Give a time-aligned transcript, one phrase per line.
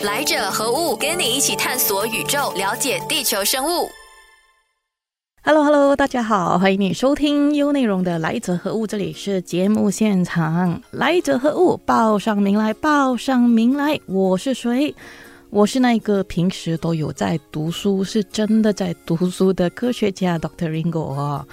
[0.00, 0.96] 来者何物？
[0.96, 3.88] 跟你一起探索宇宙，了解地球生物。
[5.44, 10.82] Hello Hello，大家好，欢迎你收听优内容的《来者何物》，这里是节目现场。
[10.90, 11.76] 来者何物？
[11.76, 14.00] 报上名来，报上名来。
[14.06, 14.92] 我是谁？
[15.50, 21.44] 我是那个平时都有在读书，是真的在读书的科学家 Doctor Ringo。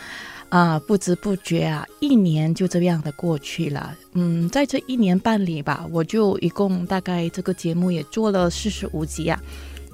[0.51, 3.95] 啊，不知不觉啊，一年就这样的过去了。
[4.15, 9.41] 嗯，在这一年半里吧，我就一共大概这个节目也做了四十五集啊，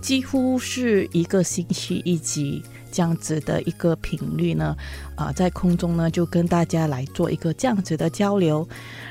[0.02, 4.76] 几乎是一个星期一集这样子的一个频率呢。
[5.16, 8.68] 啊，在空中呢，就跟大家来做一个这样子的交流。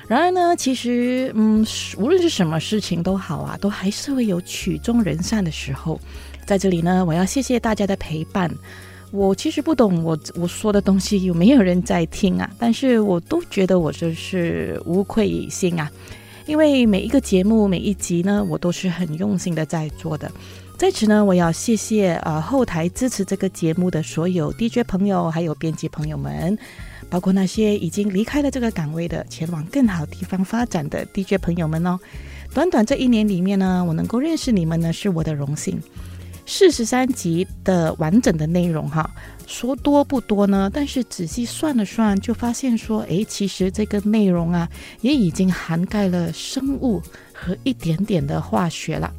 [0.08, 1.64] 然而呢，其实嗯，
[1.96, 6.00] 无论是什么事情都好啊，都还是会有曲终人散的时候。
[6.44, 8.52] 在这里呢，我要谢谢大家的陪伴。
[9.12, 12.50] 我其实不懂我我说的东西有没有人在听啊？
[12.58, 15.90] 但是我都觉得我这是无愧于心啊，
[16.46, 20.30] 因为每一个节目每一集呢，我都是很用心的在做的。
[20.76, 26.58] 在此呢，我要谢谢呃后台支持这个节目的所有 DJ 朋友，还有编辑朋友们，
[27.08, 31.98] 包括那些已经离开了这个岗位的，前往更好地方发展的 DJ 朋友们哦。
[32.52, 35.80] 短短这一年里面呢，我能够认识你们呢，是我的荣幸。
[36.46, 39.10] 四十三集的完整的内容哈，
[39.46, 40.70] 说多不多呢？
[40.72, 44.68] 但是仔细算了算，就发现说，诶，其实这个内容啊，
[45.00, 47.02] 也已经涵盖了生物
[47.32, 49.12] 和一点点的化学了。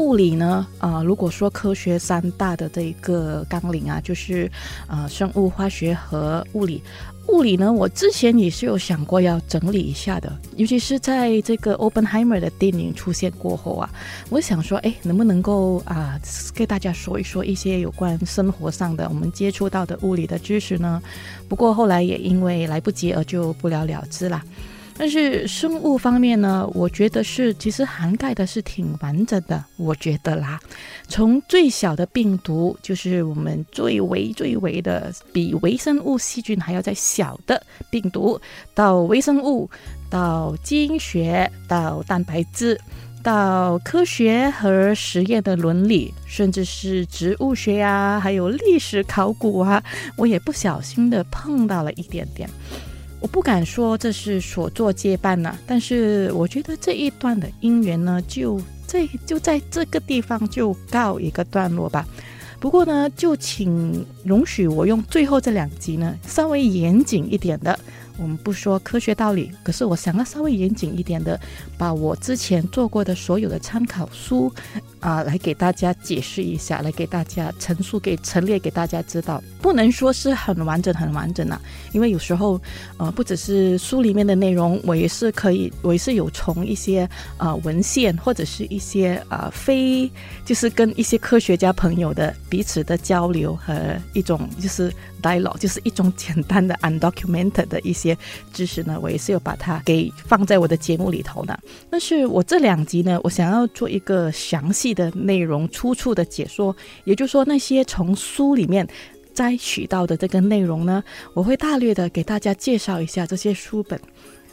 [0.00, 4.50] 物理呢，啊，如果说科学三大的这一个纲领啊，就是
[4.86, 6.82] 啊，生物、化学和物理。
[7.28, 13.88] 物理呢，我之前也是有想过要整理一下的，尤其是在这个 Openheimer 的电影出现过后啊，
[14.30, 16.18] 我想说，哎，能不能够啊，
[16.54, 21.00] 给大家说一说一些有关生活上的我们接触到的物理的知识呢？
[21.46, 24.42] 不过后来也因为来不及而就不了了之了。
[25.00, 30.60] 但是生物方面呢，我觉得是其实涵盖的是挺完整的，我觉得啦，
[31.08, 38.38] 从最小的病毒，就是我们最微最微的，比微生物细菌还要再小的病毒，
[38.74, 39.70] 到微生物，
[40.10, 42.78] 到基因学，到蛋白质，
[43.22, 49.82] 到科学和实验的伦理，甚至是植物学呀，还有历史考古啊，
[50.18, 52.46] 我也不小心的碰到了一点点。
[53.20, 62.06] 我不敢说这是所作皆办呢，但是我觉得这一段的姻缘呢，就这就在这个地方就告一个段落吧。
[62.58, 67.78] 不过呢，就请容许我用最后这两集呢，稍微严谨一点的。
[68.20, 71.40] 我们不说科学道理，可是我想要稍微严谨一点的，
[71.78, 74.52] 把我之前做过的所有的参考书
[75.00, 79.42] 啊，来给大家解释一下，来给大家陈述、给陈列给大家知道。
[79.62, 81.60] 不能说是很完整、很完整啊，
[81.92, 82.60] 因为有时候
[82.98, 87.08] 呃，不只是书里面的内容，我也是可以，我也是有从一些
[87.38, 90.10] 呃文献或者是一些呃非，
[90.44, 93.74] 就是跟一些科学家朋友的彼此的交流和
[94.12, 98.16] 一种就是 dialogue，就是一种简单的 undocumented 的一些。
[98.52, 101.58] 知识呢，我也是有把它给放在我的节目里头的。
[101.88, 108.86] 但是我这两集呢，我想要做一个详细的内容出处的解说，也就是说那些从书里面
[109.32, 111.02] 摘取到的这个内容呢，
[111.34, 114.00] 我会大略的给大家介绍一下这些书本。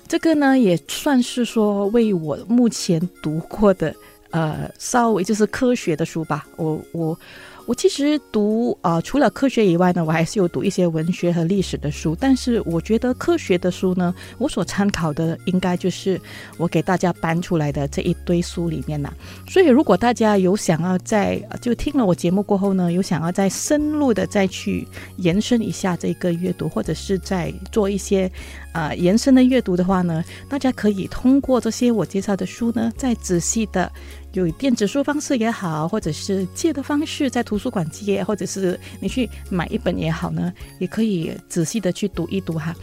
[0.08, 3.94] 这个呢，也算是说为我目前读过的
[4.30, 6.48] 呃稍微就是科学的书吧。
[6.56, 7.20] 我我。
[7.68, 12.16] 我其实读啊，除了科学以外呢，我还是有读一些文学和历史的书。
[12.18, 16.20] 但是我觉得科学的书呢，我所参考的应该就是
[16.56, 19.14] 我给大家搬出来的这一堆书里面呐。
[19.50, 28.32] 所以如果大家有想要在就听了我节目过后呢，有想要再深入的再去延伸一下这个阅读，或者是在做一些
[28.72, 33.92] 啊延伸的阅读的话呢，大家可以通过这些我介绍的书呢，再仔细的。
[34.38, 42.76] 有电子书方式也好，或者是借的方式，在图书馆借，或者是你去买一本也好呢，也可以仔细的去读一读哈。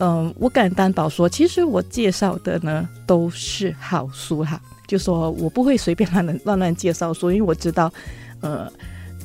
[0.00, 4.60] 嗯，我敢担保说，其实我介绍的呢都是好书哈。
[4.88, 7.92] 就说我不会随便乱乱乱介绍书，因为我知道，
[8.40, 8.70] 呃，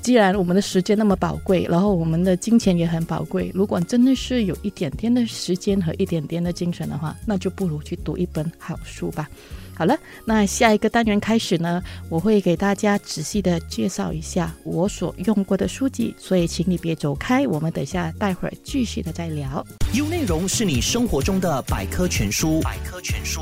[0.07, 9.29] 既然我们的时间那么宝贵，然后我们的金钱也很宝贵，如果真的是有一点点的时间和一点点的精神的话，那就不如去读一本好书吧。
[9.75, 19.61] 好了，那下一个单元开始呢，我会给大家仔细的介绍一下我所用过的书籍，所以请你别走开，我们等下待会儿继续的再聊。
[19.93, 23.41] 优内容是你生活中的百科全书，百科全书。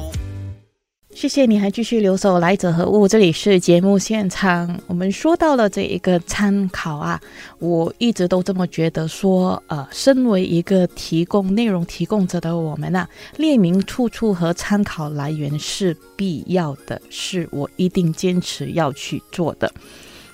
[1.16, 3.08] 谢谢你还继续留守来者何物？
[3.08, 4.78] 这里是节目现场。
[4.86, 7.18] 我们说到了这一个参考啊，
[7.60, 13.08] 我一直都这么觉得说，呃，身为一个提供内容提供者的我们啊，
[13.38, 19.72] 列明出处和参考来源是必要的，是我一定坚持要去做的。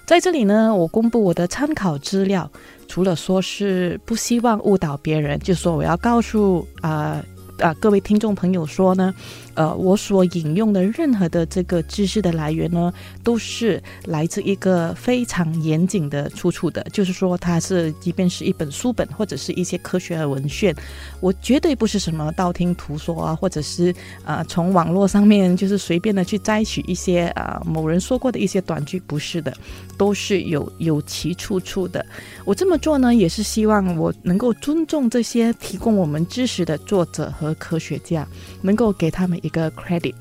[0.08, 2.52] 在这里呢，我公布我的参考资料，
[2.88, 7.24] 除了说是不希望误导别人，就说我要告诉啊。
[7.60, 9.14] 啊，各位听众朋友说呢，
[9.56, 12.92] 呃，我所引用的任何的这个知识的来源呢，
[13.24, 20.76] 都是来自一个非常严谨的出处的，就是说它是即便是一本书本或者是一些科学的文献，
[21.22, 23.96] 我绝对不是什么道听途说啊，或者是
[24.26, 29.56] 啊从网络上面就是随便的去摘取一些啊某人说过的一些短句，不是的，
[29.98, 32.06] 都是有有其出处的。
[32.44, 37.56] 我这么做呢，也是希望我能够尊重这些提供我们知识的作者和。
[37.62, 38.28] 科学家
[38.62, 40.14] 能够给他们一个 credit，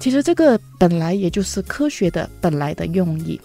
[0.00, 3.40] 其实这个本来也就是科学的本来的用意。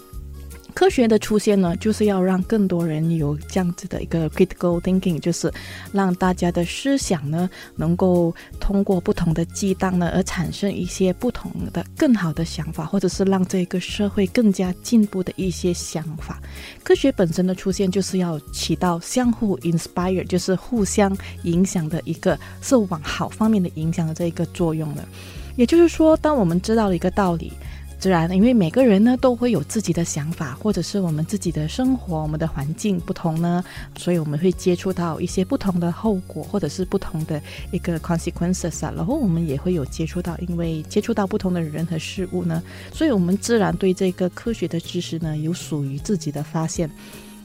[0.73, 5.51] 科学的出现呢，就是要让更多人有这样子的一个 critical thinking，就是
[5.91, 16.41] 让大家的思想呢，能够通过不同的激荡呢，而产生一些不同的、更好的想法，或者是让这个社会更加进步的一些想法。
[16.83, 25.03] 科学本身的出现，就是要起到相互 inspire，就是互相影响的一个，是往好方面的影响的这一个作用的。
[25.55, 27.53] 也就是说，当我们知道了一个道理。
[28.03, 33.63] 自然，因为每个人呢都会有自己的想法，或者是我们自己的生活、我们的环境不同呢，
[33.97, 37.41] 所以我们会接触到一些不同的后果，或者是不同的
[37.71, 38.91] 一个 consequences 啊。
[38.93, 42.61] 然后我们也会有接触到，因为接触到不同的人和事物呢，
[42.91, 46.91] 所以我们自然对这个科学的知识呢有属于自己的发现。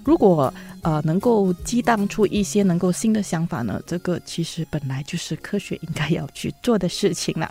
[0.03, 0.53] 如果
[0.83, 7.49] 呃能够激荡出一些能够新的想法呢，这个其实本来就是科学应该要去做的事情了。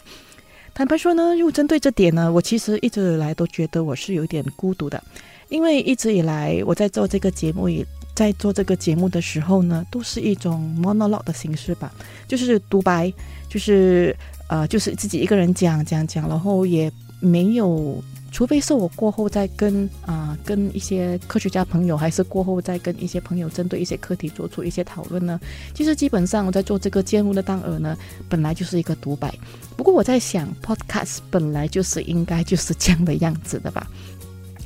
[0.78, 5.04] 坦白说呢，又针对这点呢，我其实一直以来都觉得我是有点孤独的，
[5.50, 7.84] 因为一直以来我在做这个节目，也
[8.14, 11.92] 在做这个节目的时候呢，都是一种 monologue 的形式吧，
[12.28, 13.12] 就是独白，
[13.50, 14.16] 就是
[14.50, 18.00] 呃，就是自己一个人讲讲讲，然后也没有。
[18.32, 25.40] 除非是我过后再跟啊跟一些科学家朋友，还是过后再跟一些朋友针对一些课题做出一些讨论呢？
[25.74, 27.98] 其实基本上我在做这个节目的当儿呢，
[28.30, 29.34] 本来就是一个独白。
[29.76, 33.88] 不过我在想，podcast 本来就是应该就是这样的样子的吧。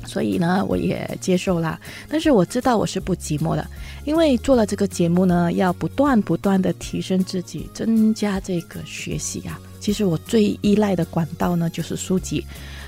[0.04, 1.80] 所以呢，我也接受啦。
[2.08, 3.66] 但是我知道我是不寂寞的，
[4.04, 9.58] 因为做了这个节目呢，要不断不断的提升自己，增加这个学习啊。
[9.80, 12.44] 其实我最依赖的管道呢，就是书籍。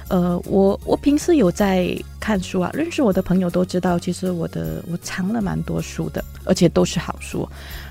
[0.08, 7.48] 呃，我我平时有在看书啊，认识我的朋友都知道，其实我的我藏了蛮多书的，而且都是好书。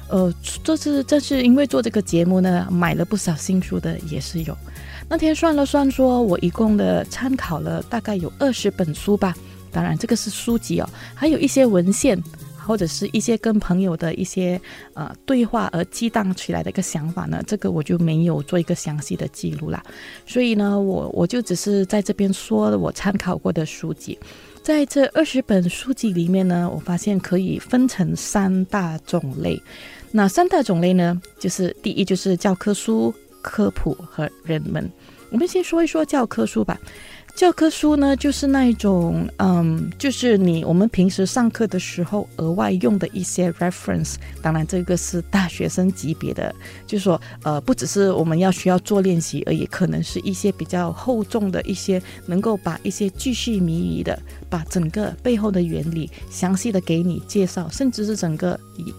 [0.10, 0.32] 呃，
[0.64, 4.56] 这是这是因为做这个节目呢，买了不少新书的也是有。
[5.10, 9.34] 那天算了算，说我一共的参考了大概有二十本书吧，
[9.72, 12.22] 当然这个是书籍哦，还有一些文献。
[12.66, 14.60] 或者是一些跟朋友的一些
[14.94, 19.84] 呃对话而激荡起来的一个想法呢，这个我就没有做一个详细的记录啦。
[20.26, 24.18] 所以呢，我我就只是在这边说了我参考过的书籍，
[24.62, 29.62] 在这二十本书籍里面呢，我发现可以分成三大种类。
[30.12, 34.90] 那三大种类呢，就是第一就是教科书、科普和人文。
[35.32, 36.80] 我们先说一说教科书吧。
[37.36, 44.16] 教科书呢，就是那一种，嗯，就是你我们平时上课的时候额外用的一些 reference。
[44.40, 46.54] 当然，这个是大学生级别的，
[46.86, 58.58] 就是说，呃，不只是我们要需要做练习而已，可能是一些比较厚重的一些，能够把一些巨细靡遗的，把整个背后的原理详细的给你介绍，甚至是整个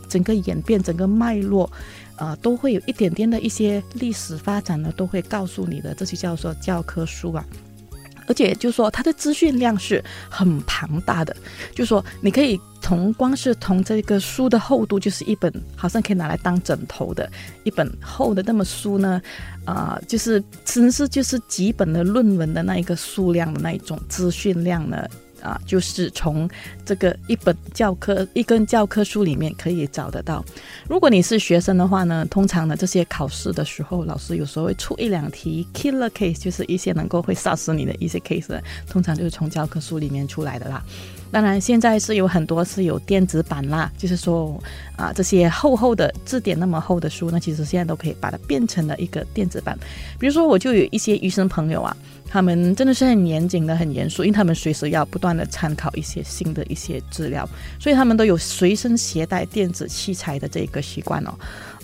[0.08, 1.70] 整个演变、整个脉络，
[2.16, 7.46] 啊，都会有一点点的一些历史发展呢，都会告诉你的，这些叫做教科书啊。
[8.26, 11.34] 而且就说，它的资讯量是很庞大的。
[11.74, 17.30] 就说，你可以从光是从这个书的厚度，就是一本好像可以拿来当枕头的
[17.64, 19.20] 一本厚的那么书呢，
[19.64, 25.08] 啊，就是真是就是几本的论文的那一个数量的那一种资讯量呢。
[25.44, 26.48] 啊，就是从
[26.84, 30.44] 这个一本教科一根教科书里面可以找得到。
[30.88, 38.58] 如果你是学生的话呢，通常呢这些考试的时候，老师有时候会出一两题 killer case，就是一些能够会杀死你的一些 case，
[38.88, 40.82] 通常就是从教科书里面出来的啦。
[41.34, 44.56] 当然，现在是有很多是有电子版啦，就是说
[44.94, 49.76] 啊，这些厚厚的字典那么厚的书呢，其实现在都可以把它变成了一个电子版。
[50.16, 51.96] 比如说，我就有一些医生朋友啊。
[52.26, 57.48] 他们真的是很严谨的、很严肃，因为他们随时要不断的参考一些新的一些资料，
[57.78, 61.34] 所以他们都有随身携带电子器材的这个习惯哦。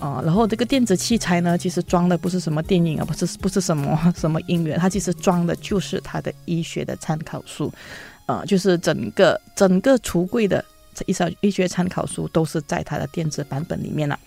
[0.00, 7.72] 啊，然后这个电子器材呢，其实装的不是什么电影啊，不是不是什么什么音乐，它其实装的就是它的医学的参考书，
[8.30, 14.18] 啊，就是整个整个橱柜的这一些一些参考书都是在它的电子版本里面了。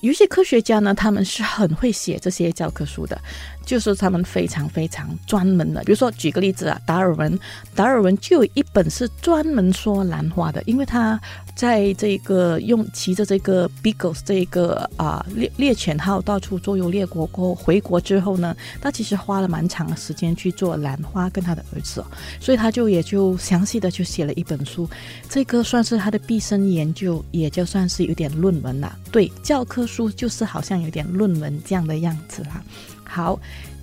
[0.00, 3.18] 有些科学家呢，他们是很会写这些教科书的，
[3.66, 5.82] 就是他们非常非常专门的。
[5.82, 7.38] 比如说，举个例子啊，达尔文，
[7.74, 11.20] 达尔文就有一本是专门说兰花的，因为他
[11.56, 22.04] 在这个用骑着这个 Beagles 这个啊猎猎犬号到处周游列国过后回国之后呢，他其实花了蛮长的时间去做兰花跟他的儿子，
[22.38, 24.88] 所以他就也就详细的就写了一本书，
[25.28, 28.96] 这个算是他的毕生研究，也就算是有点论文了。
[29.10, 29.84] 对，教科。
[29.86, 32.60] 书就是好像有点论文这样的样子啦。
[33.08, 33.38] 好，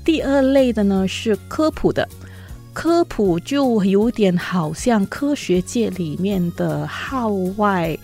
[0.05, 2.07] 第二类的呢是科普的，
[2.73, 7.97] 科普就有点好像科学界里面的号外，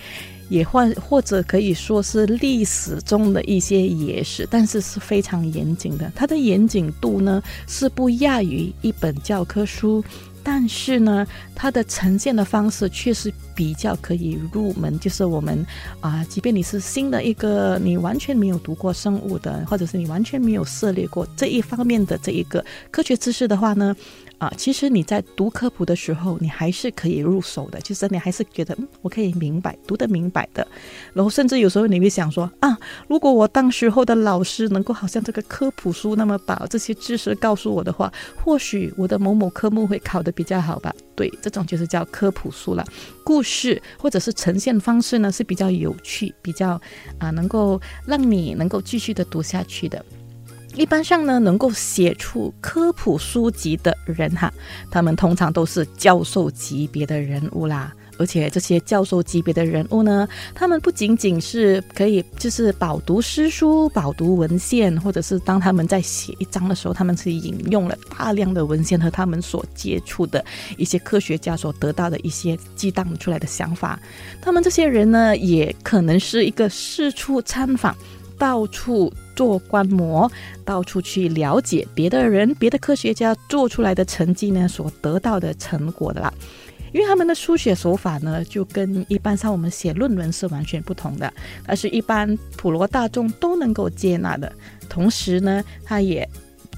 [0.48, 6.12] 也或或者可以说是历史中的一些野史，但是是非常严谨的。
[6.16, 10.04] 它的严谨度呢是不亚于一本教科书。
[10.52, 15.64] 但是呢，它的呈现的方式确实比较可以入门，就是我们
[16.02, 23.96] 啊，即便你是新的一个，你完全没有读过生物的，或者是你完全没有涉猎过这一方面的这一个科学知识的话呢。
[24.40, 30.66] 啊，其实你在读科普的时候，你还是可以入手的，就是你还是觉得嗯，我可以明白，读得明白的。
[31.12, 32.78] 然后甚至有时候你会想说啊，
[33.10, 38.10] 如果我当时候的老师能够好像这个科普书那么把这些知识告诉我的话，
[38.42, 40.96] 或许我的某某科目会考得比较好吧。
[41.18, 42.86] 对，这种就是叫科普书了，
[43.26, 46.80] 故事或者是呈现方式呢是比较有趣，比较
[47.18, 50.02] 啊能够让你能够继续的读下去的。
[50.76, 54.50] 一般上呢，能够写出科普书籍的人哈，
[54.90, 57.94] 他们通常都是教授级别的人物啦。
[58.20, 70.44] 而且这些教授级别的人物呢，他们不仅仅是可以就是饱读诗书、饱读文献，或者是当他们在写一章的时候，他们是引用了大量的文献和他们所接触的
[70.78, 74.00] 一些科学家所得到的一些激荡出来的想法。
[74.42, 77.96] 他们这些人呢，也可能是一个四处参访。
[78.38, 80.32] 到处做观摩，
[80.64, 86.34] 到处去了解别的人、别的科学家做出来的成绩呢，所得到的成果的啦。
[86.92, 91.32] 因为他们的书写手法呢，就跟一般上我们写论文是完全不同的，
[91.66, 94.52] 而是一般普罗大众都能够接纳的。
[94.88, 96.28] 同时呢，他也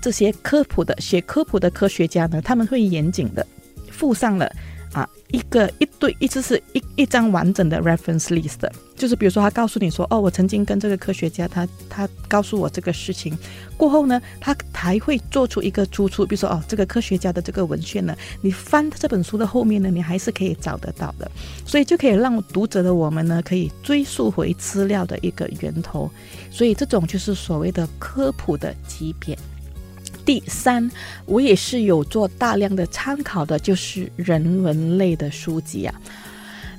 [0.01, 3.45] 这些科普的写科普的科学家呢，他们会严谨的
[3.89, 4.51] 附上了。
[4.93, 13.37] 啊，一个一堆，一直是一一张完整的 reference list，就是比如说他告诉你说，哦，我曾经跟这个科学家，他他告诉我这个事情，
[13.77, 21.31] 过后呢，他还会做出一个出处，比如说哦，这个科学家的这个文献呢，你翻这本书的后面呢，你还是可以找得到的，
[21.65, 26.11] 所以就可以让读者的我们呢，可以追溯回资料的一个源头，
[26.51, 29.37] 所以这种就是所谓的科普的级别。
[30.25, 30.89] 第三，
[31.25, 35.93] 我也是有做大量的参考的，就是人文类的书籍啊。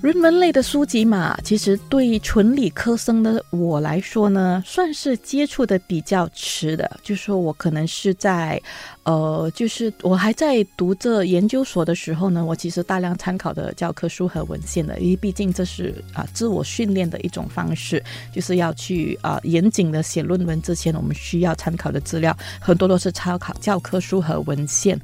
[0.02, 6.90] 人文类的书籍嘛，其实对纯理科生的我来说呢，算是接触的比较迟的。
[7.04, 8.60] 就是说我可能是在，
[9.04, 18.02] 呃，就是我还在读这研究所的时候呢，我其实大量参考的教科书和文献的，因为毕竟这是啊自我训练的一种方式，
[18.34, 25.00] 就是要去啊严谨的写论文之前，我们需要参考的资料很多都是参考教科书和文献。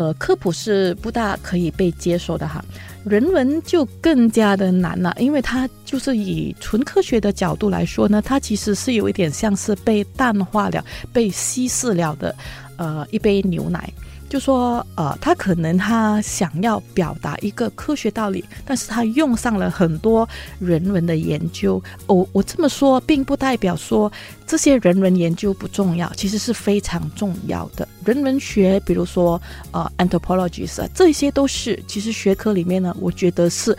[0.00, 2.64] 呃，科普是不大可以被接受的哈，
[3.04, 12.34] 人文就更加的难了，因为它就是以纯科学的角度来说呢，它其实是有一点像是被淡化了、被稀释了的，
[12.78, 13.92] 呃，一杯牛奶。
[14.30, 20.26] 就说，呃，他可能他想要表达一个科学道理，但是他用上了很多
[20.60, 21.82] 人文的研究。
[22.06, 24.10] 我我这么说，并不代表说
[24.46, 27.86] 这些人文研究不重要，其实是非常重要的。
[28.04, 33.76] 人文学，比如说，呃，anthropology 啊，这些都是其实学科里面呢，我觉得是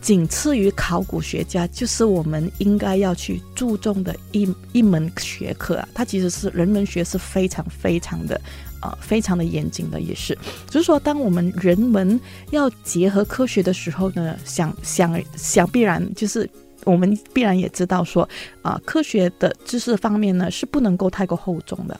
[0.00, 5.88] 仅次于考古学家，就是我们应该要去注重的一一门学科啊。
[5.94, 8.40] 它其实是人文学是非常非常的。
[8.84, 10.36] 啊，非常的严谨的，也是，
[10.68, 16.48] 只是说，当我们人文要结合科学的时候呢，想想想必然就是
[16.84, 18.28] 我们必然也知道说，
[18.60, 21.98] 啊，科学的知识方面呢是不能够太过厚重的，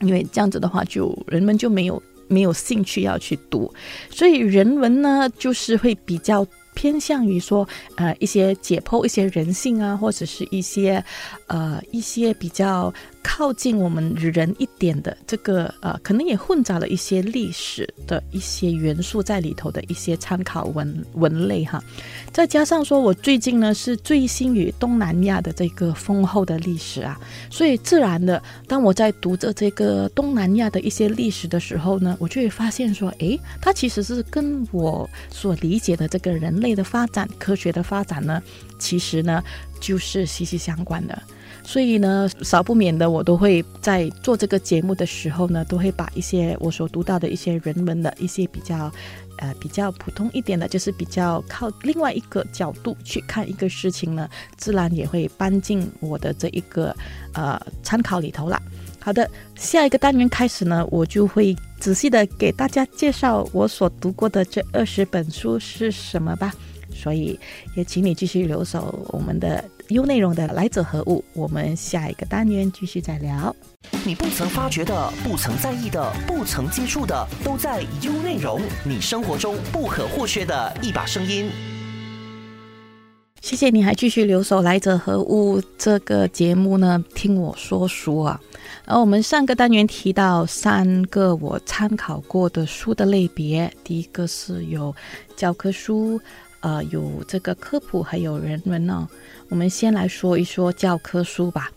[0.00, 3.72] 因为这样子的话，就人们就没有没有兴趣要去读，
[4.10, 6.46] 所以人文呢就是会比较。
[6.72, 11.04] 偏向于说，呃，一些解剖一些人性啊，或者是一些，
[11.48, 21.82] 呃，一些比较靠近我们人一点的这个呃，可能也混杂了一些历史的一些元素在里头的一些参考文文类哈。
[22.32, 27.18] 再加上说我最近呢是醉心于东南亚的这个丰厚的历史啊，
[27.50, 38.42] 所以自然的，当我在读着这个东南亚的一些历史的时候呢，我就会发现说，诶，它其实是跟我所理解的这个人类的发展、科学的发展呢，
[38.78, 39.42] 其实呢
[39.80, 41.22] 就是息息相关的。
[41.62, 48.90] 所以呢，少不免的，我都会在做这个节目的时候呢，都会把一些我所读到的一些人文的一些比较，
[49.38, 56.94] 呃，比较普通一点的，就是比较靠另外一个角度去看一个事情呢，自然也会搬进我的这一个
[57.34, 58.60] 呃参考里头了。
[58.98, 66.52] 好的，下一个单元开始呢，我就会仔细的给大家介绍我所读过的这二十本书是什么吧。
[66.92, 67.38] 所以
[67.76, 69.62] 也请你继续留守我们的。
[69.90, 71.24] 优内容的来者何物？
[71.32, 73.54] 我们下一个单元继续再聊。
[74.04, 78.60] 你不曾发觉的、不曾在意的、不曾接触的，都在优内容。
[78.84, 81.50] 你生活中不可或缺的一把声音。
[83.40, 87.02] 谢谢你还继续留守来者何物这个节目呢？
[87.14, 88.40] 听我说书啊。
[88.84, 94.94] 而我们上个单元提到三个我参考过的书的类别，第一个是有
[95.36, 96.20] 教科书，
[96.60, 99.08] 呃，有这个科普，还有人文呢。
[99.48, 101.70] 我们先来说一说教科书吧。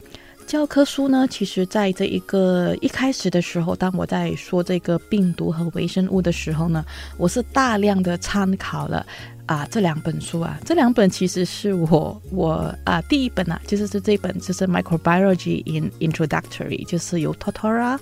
[0.45, 6.83] 教科书呢，其实在这一个一开始的时候，当我在说这个病毒和微生物的时候呢，
[7.17, 9.05] 我是大量的参考了
[9.45, 10.59] 啊这两本书啊。
[10.65, 17.97] 这两本其实是我我啊第一本啊，就是是这本就是 Microbiology in Introductory，就是由 Totora、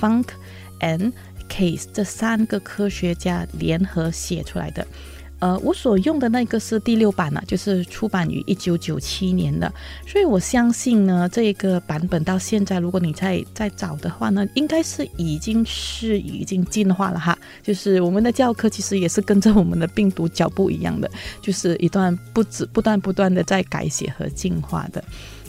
[0.00, 0.28] Funk
[0.80, 1.12] and
[1.50, 4.84] Case 这三个科学家联合写出来的。
[5.42, 9.72] 呃，我所用的那个是第六版了，就是出版于一九九七年的，
[10.06, 17.36] 所以我相信呢，这个版本到现在，如果你再再找的话呢，应该是已经是已经进化了哈。
[17.60, 25.02] 就是我们的教科其实也是跟着我们的病毒脚步一样的，就是一段不止不断不断的在改写和进化的。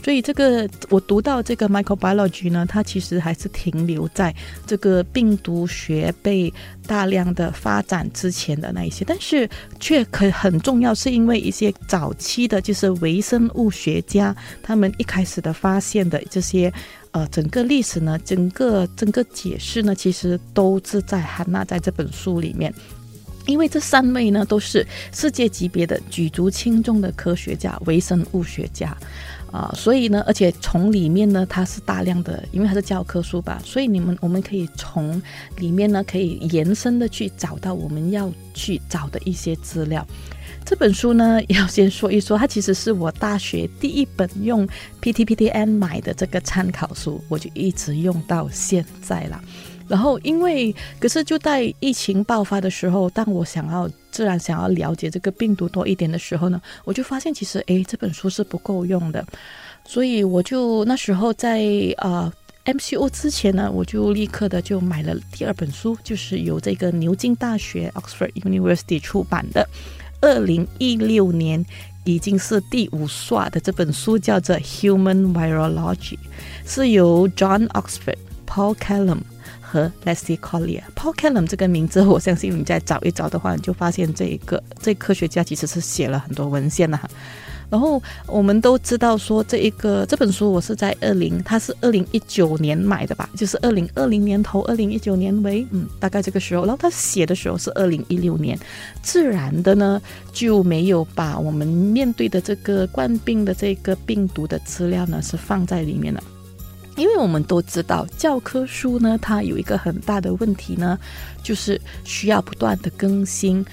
[0.03, 4.35] 所以这个我读到这个 microbiology 呢，它其实还是停留在
[4.67, 6.53] 这个病毒学被
[6.85, 16.71] 大量的发展之前的那一些，但是却可很重要，是因为一些早期的，就是微生物学家他们一开始的发现的这些，
[17.11, 22.73] 呃，整个历史呢，整个整个解释呢，其实都是在含纳在这本书里面，
[23.45, 28.97] 因为这三位呢都是世界级别的举足轻重的科学家，微生物学家。
[29.53, 35.21] 啊，所以呢，而且从里面呢，它是大量的，因为它是教科书吧，所以你们我们可以从
[35.57, 40.03] 里面呢，可以延伸的去找到我们要去找的一些资料。
[40.65, 44.67] 这本书呢，要先说一说，它其实是我大学第一本用
[45.01, 49.41] PTPTN 买的这个参考书，我就一直用到现在了。
[49.87, 59.23] 然后，因为可是就在疫情爆发的时候，当我想要自然想要了解这个病毒多一点的时候呢，我就发现其实诶这本书是不够用的，
[59.85, 61.61] 所以我就那时候在
[61.97, 62.31] 呃
[62.65, 69.67] MCO 之前呢，我就立刻的就买了第二本书，就是由这个牛津大学 Oxford University 出版的，
[70.23, 71.63] 二零一六年
[72.05, 76.17] 已经是第五刷的这本书，叫做 Human Virology，
[76.65, 78.15] 是由 John Oxford
[78.47, 79.19] Paul Callum。
[79.59, 87.09] 和 Leslie Collier，Paul Callum 这个名字，我相信你再找一找的话，你就发现这一个这科学家其实是写了很多文献的哈。
[87.73, 98.55] 然后我们都知道说，这一个这本书我是在二零，它是二零一九年买的吧，就是二零二零年头，二零一九年为嗯大概这个时候，然后他写的时候是二零一六年，
[99.01, 99.99] 自然的呢
[100.31, 106.23] 就没有把我们面对的这个冠病的这个病毒的资料呢是放在里面了。
[106.95, 110.95] 因为我们都知道，教科书呢，它有一个很大的问题呢，
[111.41, 113.65] 就是需要不断的更新。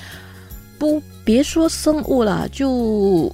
[0.78, 3.30] 不，别说生物了，就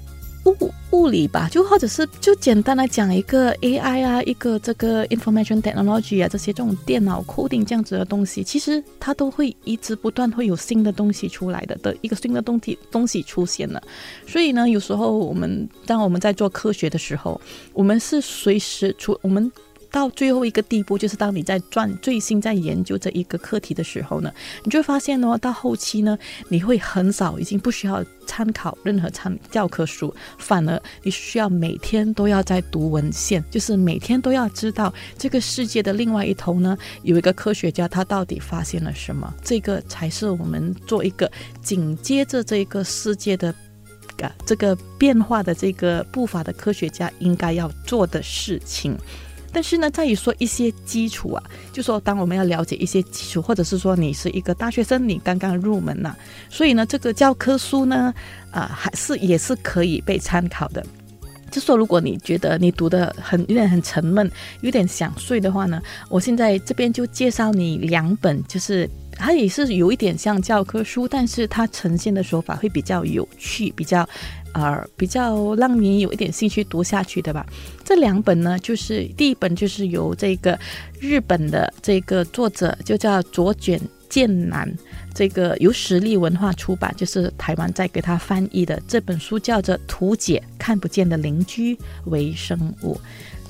[0.53, 13.83] 物物理吧，就或者是就简单的讲，一个 AI 啊，一个这个 information technology 啊，这些这种电脑 coding 这样子的东西，其实它都会一直不断会有新的东西出来的的一个新的东西东西出现了。
[14.27, 17.41] 所以呢，有时候我们当我们在做科学的时候，
[17.73, 19.51] 我们是随时出我们。
[19.97, 24.31] 到最后一个地步，就是当你在转最新在研究这一个课题的时候呢，
[24.63, 26.19] 你就发现呢，到后期呢，
[26.51, 41.33] 你会很少已经不需要参考任何参教科书，反而你需要每天都要在读文献，就是每天都要知道这个世界的另外一头呢，有一个科学家他到底发现了什么，这个才是我们做一个
[41.63, 43.55] 紧接着这个世界的
[44.45, 48.95] 这个变化的这个步伐的科学家应该要做的事情。
[49.57, 51.43] 但是呢，在于说一些基础啊，
[51.73, 56.15] 就说当我们要了解一些基础，或者是说你是一个大学生，你刚刚入门呐，
[56.51, 58.13] 所以呢，这个教科书呢，
[58.51, 60.85] 啊，还是也是可以被参考的。
[61.51, 68.87] 就说如果你觉得你读的很有点很沉闷，有点想睡的话呢，我现在这边就介绍你两本，就是
[69.17, 74.09] 它也是有一点像教科书，但是它呈现的手法会比较有趣，比较
[74.53, 77.47] 呃比较让你有一点兴趣读下去的吧。
[77.85, 80.59] 这两本呢，就是第一本就是由这个
[81.01, 84.73] 日本的这个作者就叫左卷健男。
[85.15, 91.75] 这个由实力文化出版，就是台湾在给他翻译的这本书，叫做《图解看不见的邻居
[92.05, 92.95] 微生物》。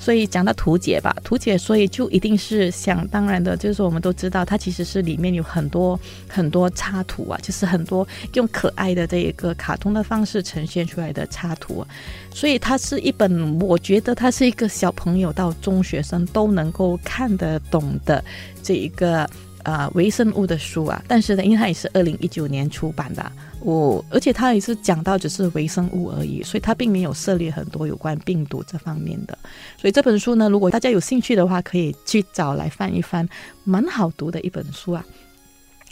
[0.07, 11.85] 所以讲到图解吧，图解，所以就一定是想当然的，就是我们都知道，它其实是里面有很多很多插图啊，就是很多用可爱的这一个卡通的方式呈现出来的插图。
[12.33, 18.23] 所以它是一本，我觉得它是一个小朋友到中学生都能够看得懂的
[18.63, 19.29] 这一个。
[19.63, 29.37] 啊，微生物的书啊，但是呢，因为它也是二零一九年出版的，我而且它也是讲到只是微生物而已，所以它并没有涉猎很多有关病毒这方面的。
[29.77, 33.27] 所以这本书呢，如果大家有兴趣的话，可以去找来翻一翻，
[33.63, 35.05] 蛮好读的一本书啊。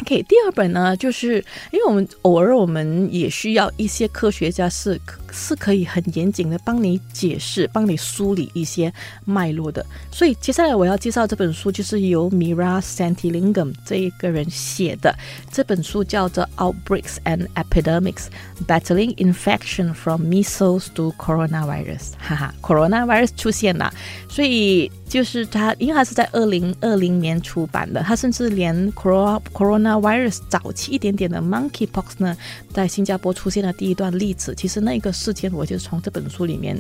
[0.02, 1.36] OK，第二本呢，就是
[1.72, 5.00] 因为我们偶尔我们也需要一些科学家是
[5.32, 9.86] 是可以很严谨的帮你解释、帮你梳理一些脉络的。
[10.12, 15.16] 所以接下来我要介绍这本书，就是由 Mira Santilingam 这一个人写的。
[15.50, 18.26] 这本书叫做《Outbreaks and Epidemics:
[18.68, 22.00] Battling Infection from Measles to Coronavirus》。
[22.20, 23.94] 哈哈，Coronavirus 出现了，
[24.28, 32.36] 所以就是他，因为他是在二零二零年出版的，他甚至连 Corona Corona 那 Virus 早期一点点的 Monkeypox 呢，
[32.74, 36.76] 在新加坡出现的第一段例子，其实那个事件我就是从这本书里面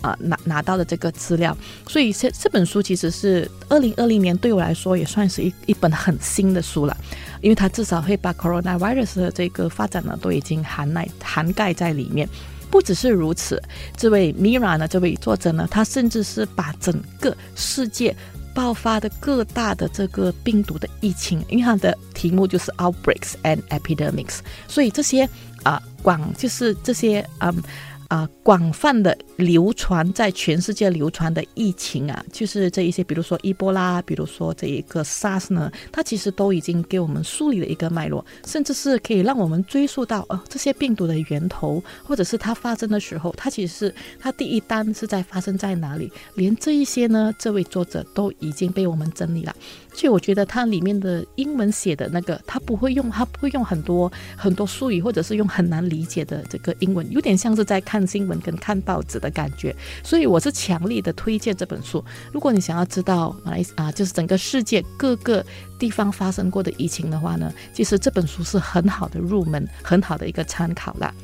[0.00, 1.54] 啊拿拿到的这个资料，
[1.86, 6.96] 所以这这本书其实是二零二零年对我来说也算是一一本很新的书了，
[7.42, 12.26] 因为它至少会把 Coronavirus 的这个发展呢都已经涵盖涵盖在里面。
[12.68, 13.62] 不只是如此，
[13.96, 18.16] 这位 Mira 呢，这位作者呢，他甚至是把整个世界。
[18.56, 25.28] 爆发的各大的这个病毒的疫情，因为它的题目就是 outbreaks and epidemics，所以这些
[25.62, 27.62] 啊广就是这些嗯。
[28.08, 49.54] 啊，广泛的流传在全世界流传的疫情啊，就是这一些，比如说伊波拉，比如说这一个 SARS 呢，它其实都已经给我们梳理了一个脉络，甚至是可以让我们追溯到呃这些病毒的源头，或者是它发生的时候，它其实是它第一单是在发生在哪里，连这一些呢，这位作者都已经被我们整理了。
[49.96, 59.74] 所以我觉得它里面的英文写的那个，他不会用，他不会用很多很多术语，或者是用很难理解的这个英文，有点像是在看新闻跟看报纸的感觉。
[60.04, 62.04] 所以我是强力的推荐这本书。
[62.30, 65.42] 如果你想要知道马来啊，就是整个世界各个
[65.78, 71.14] 地方发生过的疫情的话呢，其实这本书是很好的入门，很好的一个参考啦。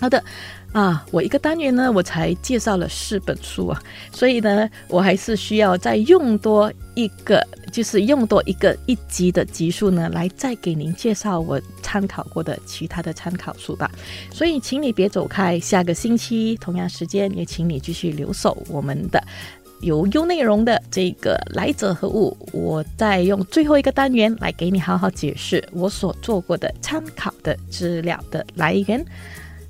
[0.00, 0.20] 好的。
[0.72, 13.90] 啊，我一个单元呢，我才介绍了四本书啊，所以呢，我还是需要再用多一个，就是用多一个一级的级数呢，来再给您介绍我参考过的其他的参考书吧。
[14.32, 19.22] 所以，请你别走开，下个星期同样时间，也请你继续留守我们的
[19.80, 22.36] 有优内容的这个来者何物。
[22.52, 29.04] 我再用最后一个单元来给你好好解释我所做过的参考的资料的来源。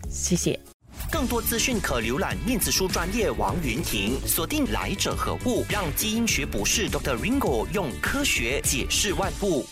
[0.08, 0.77] 谢谢。
[1.10, 7.16] 更多资讯可浏览面子书专业王云婷，锁定来者何故，让基因学博士 Dr.
[7.16, 9.66] Ringo 用科学解释万物。